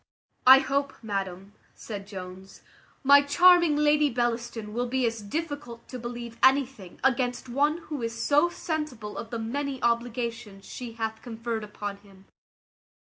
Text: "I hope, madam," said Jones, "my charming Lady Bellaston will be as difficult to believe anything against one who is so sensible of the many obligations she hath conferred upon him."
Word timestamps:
"I 0.47 0.57
hope, 0.57 0.93
madam," 1.03 1.53
said 1.75 2.07
Jones, 2.07 2.63
"my 3.03 3.21
charming 3.21 3.75
Lady 3.75 4.09
Bellaston 4.09 4.73
will 4.73 4.87
be 4.87 5.05
as 5.05 5.21
difficult 5.21 5.87
to 5.89 5.99
believe 5.99 6.39
anything 6.41 6.99
against 7.03 7.47
one 7.47 7.77
who 7.77 8.01
is 8.01 8.19
so 8.19 8.49
sensible 8.49 9.15
of 9.15 9.29
the 9.29 9.37
many 9.37 9.79
obligations 9.83 10.65
she 10.65 10.93
hath 10.93 11.21
conferred 11.21 11.63
upon 11.63 11.97
him." 11.97 12.25